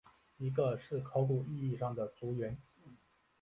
[0.37, 2.57] 一个是考古意义上的族源。